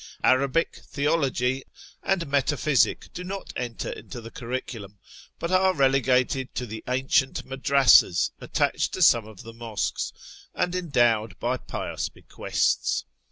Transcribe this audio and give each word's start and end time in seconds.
Arabic, 0.23 0.79
Theology, 0.87 1.63
and 2.01 2.25
Meta 2.27 2.55
pliysic 2.55 3.13
do 3.13 3.23
not 3.23 3.53
enter 3.55 3.91
into 3.91 4.19
the 4.19 4.31
curriculum, 4.31 4.97
but 5.37 5.51
are 5.51 5.75
relegated 5.75 6.55
to 6.55 6.65
the 6.65 6.83
ancient 6.87 7.45
madrasas 7.45 8.31
attached 8.41 8.93
to 8.93 9.03
some 9.03 9.27
of 9.27 9.43
the 9.43 9.53
mosques 9.53 10.11
and 10.55 10.73
endowed 10.73 11.37
by 11.37 11.55
pious 11.57 12.09
bequests. 12.09 13.05